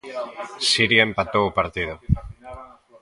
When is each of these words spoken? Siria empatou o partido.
Siria 0.69 1.05
empatou 1.09 1.43
o 1.47 1.55
partido. 1.59 1.95